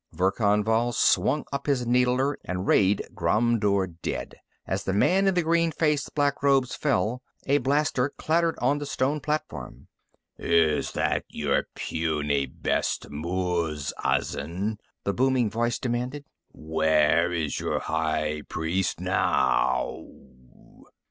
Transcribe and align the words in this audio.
Verkan 0.11 0.63
Vall 0.63 0.91
swung 0.93 1.45
up 1.53 1.67
his 1.67 1.85
needler 1.85 2.35
and 2.43 2.65
rayed 2.65 3.05
Ghromdur 3.13 3.97
dead; 4.01 4.33
as 4.65 4.83
the 4.83 4.93
man 4.93 5.27
in 5.27 5.35
the 5.35 5.43
green 5.43 5.71
faced 5.71 6.15
black 6.15 6.41
robes 6.41 6.73
fell, 6.75 7.21
a 7.45 7.59
blaster 7.59 8.09
clattered 8.17 8.57
on 8.57 8.79
the 8.79 8.87
stone 8.87 9.19
platform. 9.19 9.89
"Is 10.39 10.93
that 10.93 11.25
your 11.29 11.67
puny 11.75 12.47
best, 12.47 13.11
Muz 13.11 13.93
Azin?" 14.03 14.77
the 15.03 15.13
booming 15.13 15.51
voice 15.51 15.77
demanded. 15.77 16.25
"_Where 16.51 17.31
is 17.31 17.59
your 17.59 17.77
high 17.81 18.41
priest 18.49 18.99
now? 18.99 20.03